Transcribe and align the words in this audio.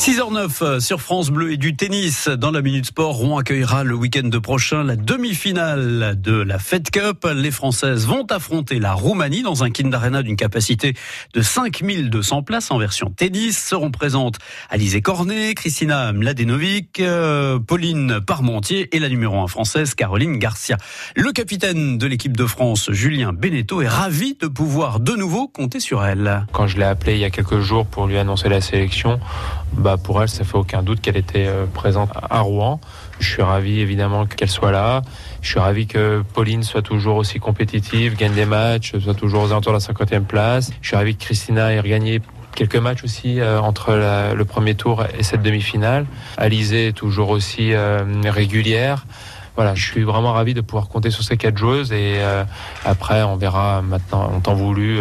6h09 0.00 0.80
sur 0.80 1.02
France 1.02 1.28
Bleu 1.28 1.52
et 1.52 1.56
du 1.58 1.76
tennis. 1.76 2.26
Dans 2.26 2.50
la 2.50 2.62
Minute 2.62 2.86
Sport, 2.86 3.16
Rouen 3.16 3.36
accueillera 3.36 3.84
le 3.84 3.94
week-end 3.94 4.30
prochain 4.40 4.82
la 4.82 4.96
demi-finale 4.96 6.18
de 6.18 6.40
la 6.40 6.58
Fed 6.58 6.88
Cup. 6.88 7.28
Les 7.36 7.50
Françaises 7.50 8.06
vont 8.06 8.24
affronter 8.30 8.78
la 8.78 8.94
Roumanie 8.94 9.42
dans 9.42 9.62
un 9.62 9.68
Kind 9.68 9.94
Arena 9.94 10.22
d'une 10.22 10.36
capacité 10.36 10.94
de 11.34 11.42
5200 11.42 12.42
places 12.44 12.70
en 12.70 12.78
version 12.78 13.10
tennis. 13.10 13.62
Seront 13.62 13.90
présentes 13.90 14.38
Alizé 14.70 15.02
Cornet, 15.02 15.52
Christina 15.52 16.14
Mladenovic, 16.14 16.98
euh, 17.00 17.58
Pauline 17.58 18.20
Parmentier 18.22 18.88
et 18.96 19.00
la 19.00 19.10
numéro 19.10 19.38
1 19.38 19.48
française 19.48 19.94
Caroline 19.94 20.38
Garcia. 20.38 20.78
Le 21.14 21.30
capitaine 21.32 21.98
de 21.98 22.06
l'équipe 22.06 22.38
de 22.38 22.46
France, 22.46 22.90
Julien 22.90 23.34
Beneteau, 23.34 23.82
est 23.82 23.88
ravi 23.88 24.34
de 24.40 24.46
pouvoir 24.46 24.98
de 24.98 25.12
nouveau 25.12 25.46
compter 25.46 25.78
sur 25.78 26.02
elle. 26.02 26.46
Quand 26.52 26.66
je 26.66 26.78
l'ai 26.78 26.84
appelé 26.84 27.16
il 27.16 27.20
y 27.20 27.26
a 27.26 27.30
quelques 27.30 27.60
jours 27.60 27.84
pour 27.84 28.06
lui 28.06 28.16
annoncer 28.16 28.48
la 28.48 28.62
sélection, 28.62 29.20
bah 29.74 29.90
pour 30.02 30.22
elle, 30.22 30.28
ça 30.28 30.44
fait 30.44 30.56
aucun 30.56 30.82
doute 30.82 31.00
qu'elle 31.00 31.16
était 31.16 31.46
euh, 31.46 31.66
présente 31.66 32.10
à 32.14 32.40
Rouen. 32.40 32.80
Je 33.18 33.28
suis 33.28 33.42
ravi 33.42 33.80
évidemment 33.80 34.26
qu'elle 34.26 34.48
soit 34.48 34.72
là. 34.72 35.02
Je 35.42 35.50
suis 35.50 35.60
ravi 35.60 35.86
que 35.86 36.22
Pauline 36.34 36.62
soit 36.62 36.82
toujours 36.82 37.16
aussi 37.16 37.38
compétitive, 37.38 38.16
gagne 38.16 38.32
des 38.32 38.46
matchs, 38.46 38.96
soit 38.98 39.14
toujours 39.14 39.42
aux 39.42 39.50
alentours 39.50 39.72
de 39.72 39.78
la 39.78 39.84
50e 39.84 40.24
place. 40.24 40.70
Je 40.80 40.88
suis 40.88 40.96
ravi 40.96 41.16
que 41.16 41.22
Christina 41.22 41.72
ait 41.72 41.80
regagné 41.80 42.20
quelques 42.54 42.76
matchs 42.76 43.04
aussi 43.04 43.40
euh, 43.40 43.60
entre 43.60 43.92
le 44.34 44.44
premier 44.44 44.74
tour 44.74 45.04
et 45.18 45.22
cette 45.22 45.42
demi-finale. 45.42 46.06
Alizé 46.36 46.88
est 46.88 46.92
toujours 46.92 47.30
aussi 47.30 47.72
euh, 47.72 48.04
régulière. 48.24 49.06
Voilà, 49.56 49.74
je 49.74 49.84
suis 49.84 50.02
vraiment 50.02 50.32
ravi 50.32 50.54
de 50.54 50.60
pouvoir 50.60 50.88
compter 50.88 51.10
sur 51.10 51.22
ces 51.22 51.36
quatre 51.36 51.58
joueuses 51.58 51.92
et 51.92 52.18
après 52.84 53.22
on 53.24 53.36
verra 53.36 53.82
maintenant 53.82 54.30
en 54.32 54.40
temps 54.40 54.54
voulu 54.54 55.00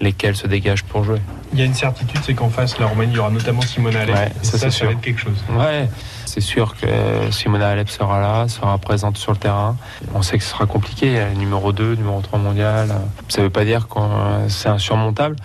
lesquels 0.00 0.36
se 0.36 0.46
dégagent 0.46 0.84
pour 0.84 1.04
jouer. 1.04 1.20
Il 1.52 1.58
y 1.58 1.62
a 1.62 1.64
une 1.64 1.74
certitude, 1.74 2.20
c'est 2.24 2.34
qu'en 2.34 2.48
face, 2.48 2.78
la 2.78 2.86
Roumanie, 2.86 3.12
il 3.12 3.16
y 3.16 3.18
aura 3.18 3.30
notamment 3.30 3.62
Simona 3.62 4.00
Alep. 4.00 4.14
Ouais, 4.14 4.32
ça, 4.42 4.58
ça, 4.58 4.70
ça 4.70 4.86
va 4.86 4.92
être 4.92 5.00
quelque 5.00 5.20
chose. 5.20 5.36
Ouais, 5.56 5.88
c'est 6.26 6.40
sûr 6.40 6.74
que 6.76 6.86
Simona 7.30 7.68
Alep 7.68 7.88
sera 7.88 8.20
là, 8.20 8.48
sera 8.48 8.76
présente 8.78 9.16
sur 9.16 9.32
le 9.32 9.38
terrain. 9.38 9.76
On 10.14 10.22
sait 10.22 10.36
que 10.38 10.44
ce 10.44 10.50
sera 10.50 10.66
compliqué, 10.66 11.24
numéro 11.36 11.72
2, 11.72 11.94
numéro 11.94 12.20
3 12.20 12.38
mondial. 12.38 12.88
Ça 13.28 13.40
ne 13.40 13.44
veut 13.44 13.50
pas 13.50 13.64
dire 13.64 13.88
que 13.88 14.00
c'est 14.48 14.68
insurmontable. 14.68 15.36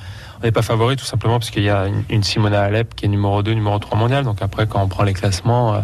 On 0.42 0.46
n'est 0.46 0.54
pas 0.54 0.62
favori 0.62 0.96
tout 0.96 1.06
simplement 1.06 1.38
parce 1.38 1.52
qu'il 1.52 1.64
y 1.64 1.70
a 1.70 1.88
une 2.10 2.24
Simona 2.24 2.62
Alep 2.62 2.96
qui 2.96 3.06
est 3.06 3.10
numéro 3.10 3.44
2, 3.44 3.52
numéro 3.52 3.78
3 3.78 3.98
mondial. 3.98 4.24
Donc 4.24 4.42
après, 4.42 4.68
quand 4.68 4.82
on 4.82 4.88
prend 4.88 5.04
les 5.04 5.14
classements, 5.14 5.74
euh, 5.76 5.80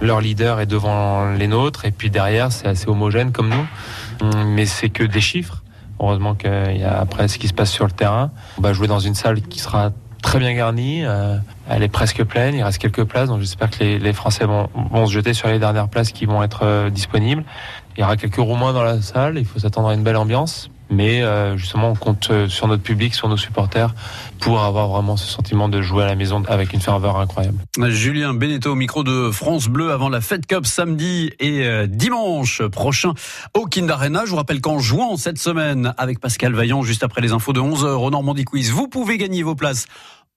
leur 0.00 0.20
leader 0.20 0.58
est 0.58 0.66
devant 0.66 1.30
les 1.30 1.46
nôtres. 1.46 1.84
Et 1.84 1.92
puis 1.92 2.10
derrière, 2.10 2.50
c'est 2.50 2.66
assez 2.66 2.88
homogène 2.88 3.30
comme 3.30 3.50
nous. 3.50 4.34
Mais 4.46 4.66
c'est 4.66 4.88
que 4.88 5.04
des 5.04 5.20
chiffres. 5.20 5.62
Heureusement 6.00 6.34
qu'il 6.34 6.78
y 6.78 6.84
a 6.84 6.98
après 6.98 7.28
ce 7.28 7.38
qui 7.38 7.46
se 7.46 7.52
passe 7.52 7.70
sur 7.70 7.84
le 7.84 7.92
terrain. 7.92 8.30
On 8.58 8.62
va 8.62 8.72
jouer 8.72 8.88
dans 8.88 9.00
une 9.00 9.14
salle 9.14 9.42
qui 9.42 9.58
sera 9.58 9.90
très 10.22 10.38
bien 10.38 10.54
garnie. 10.54 11.04
Euh, 11.04 11.36
elle 11.68 11.82
est 11.82 11.88
presque 11.88 12.24
pleine. 12.24 12.54
Il 12.54 12.62
reste 12.62 12.78
quelques 12.78 13.04
places. 13.04 13.28
Donc 13.28 13.40
j'espère 13.40 13.70
que 13.70 13.84
les, 13.84 14.12
Français 14.12 14.44
vont, 14.44 14.68
vont, 14.74 15.06
se 15.06 15.12
jeter 15.12 15.34
sur 15.34 15.48
les 15.48 15.58
dernières 15.58 15.88
places 15.88 16.12
qui 16.12 16.26
vont 16.26 16.42
être 16.42 16.60
euh, 16.64 16.90
disponibles. 16.90 17.44
Il 17.96 18.00
y 18.00 18.02
aura 18.02 18.16
quelques 18.16 18.36
Roumains 18.36 18.72
dans 18.72 18.82
la 18.82 19.02
salle. 19.02 19.38
Il 19.38 19.44
faut 19.44 19.58
s'attendre 19.58 19.88
à 19.88 19.94
une 19.94 20.02
belle 20.02 20.16
ambiance. 20.16 20.70
Mais 20.90 21.22
euh, 21.22 21.56
justement, 21.56 21.90
on 21.90 21.94
compte 21.94 22.30
sur 22.48 22.66
notre 22.66 22.82
public, 22.82 23.14
sur 23.14 23.28
nos 23.28 23.36
supporters, 23.36 23.94
pour 24.40 24.60
avoir 24.60 24.88
vraiment 24.88 25.16
ce 25.16 25.26
sentiment 25.26 25.68
de 25.68 25.80
jouer 25.80 26.04
à 26.04 26.06
la 26.06 26.16
maison 26.16 26.42
avec 26.48 26.72
une 26.72 26.80
ferveur 26.80 27.18
incroyable. 27.18 27.58
Julien 27.88 28.34
Beneteau 28.34 28.72
au 28.72 28.74
micro 28.74 29.04
de 29.04 29.30
France 29.30 29.68
Bleu 29.68 29.92
avant 29.92 30.08
la 30.08 30.20
Fed 30.20 30.46
Cup 30.46 30.66
samedi 30.66 31.30
et 31.38 31.64
euh, 31.64 31.86
dimanche 31.86 32.62
prochain 32.62 33.14
au 33.54 33.66
Kind 33.66 33.90
Arena. 33.90 34.24
Je 34.24 34.30
vous 34.30 34.36
rappelle 34.36 34.60
qu'en 34.60 34.78
jouant 34.78 35.16
cette 35.16 35.38
semaine 35.38 35.94
avec 35.98 36.20
Pascal 36.20 36.54
Vaillant, 36.54 36.82
juste 36.82 37.04
après 37.04 37.20
les 37.20 37.32
infos 37.32 37.52
de 37.52 37.60
11h 37.60 37.86
au 37.86 38.10
Normandie 38.10 38.44
Quiz, 38.44 38.70
vous 38.70 38.88
pouvez 38.88 39.18
gagner 39.18 39.42
vos 39.42 39.54
places 39.54 39.86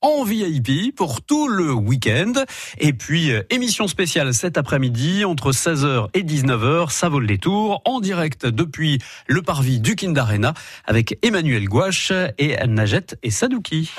en 0.04 0.24
VIP 0.24 0.96
pour 0.96 1.24
tout 1.24 1.48
le 1.48 1.74
week-end. 1.74 2.34
Et 2.78 2.94
puis, 2.94 3.32
euh, 3.32 3.42
émission 3.50 3.88
spéciale 3.88 4.34
cet 4.34 4.58
après-midi 4.58 5.26
entre 5.26 5.52
16h 5.52 6.10
et 6.14 6.22
19h. 6.22 6.92
Ça 6.92 7.10
vaut 7.10 7.20
les 7.20 7.40
tours 7.40 7.82
en 7.86 8.00
direct 8.00 8.46
depuis 8.46 9.00
le 9.28 9.42
parvis 9.42 9.80
du 9.80 9.96
Kind 9.96 10.18
Arena 10.18 10.54
avec 10.86 11.18
Emmanuel 11.24 11.68
Gouache 11.68 12.12
et 12.38 12.56
Najette 12.68 13.18
et 13.24 13.32
Sadouki. 13.32 13.90